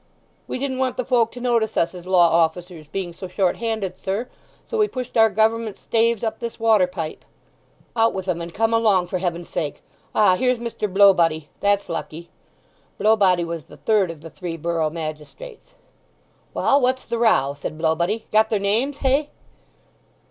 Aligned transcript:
"We 0.47 0.57
didn't 0.57 0.79
want 0.79 0.97
the 0.97 1.05
folk 1.05 1.31
to 1.33 1.39
notice 1.39 1.77
us 1.77 1.93
as 1.93 2.07
law 2.07 2.27
officers, 2.31 2.87
being 2.87 3.13
so 3.13 3.27
short 3.27 3.57
handed, 3.57 3.99
sir; 3.99 4.27
so 4.65 4.79
we 4.79 4.87
pushed 4.87 5.15
our 5.15 5.29
Gover'ment 5.29 5.77
staves 5.77 6.23
up 6.23 6.39
this 6.39 6.59
water 6.59 6.87
pipe." 6.87 7.23
"Out 7.95 8.11
with 8.11 8.27
'em, 8.27 8.41
and 8.41 8.51
come 8.51 8.73
along, 8.73 9.05
for 9.05 9.19
Heaven's 9.19 9.47
sake! 9.47 9.83
Ah, 10.15 10.35
here's 10.37 10.57
Mr. 10.57 10.91
Blowbody; 10.91 11.49
that's 11.59 11.87
lucky." 11.87 12.31
(Blowbody 12.99 13.43
was 13.45 13.65
the 13.65 13.77
third 13.77 14.09
of 14.09 14.21
the 14.21 14.31
three 14.31 14.57
borough 14.57 14.89
magistrates.) 14.89 15.75
"Well, 16.51 16.81
what's 16.81 17.05
the 17.05 17.19
row?" 17.19 17.53
said 17.55 17.77
Blowbody. 17.77 18.25
"Got 18.31 18.49
their 18.49 18.57
names—hey?" 18.57 19.29